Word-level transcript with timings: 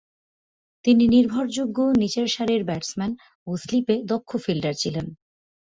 তিনি 0.85 1.03
নির্ভরযোগ্য 1.07 1.77
নিচেরসারির 2.01 2.63
ব্যাটসম্যান 2.63 3.11
ও 3.47 3.51
স্লিপে 3.57 3.95
দক্ষ 4.03 4.29
ফিল্ডার 4.37 4.73
ছিলেন। 4.73 5.05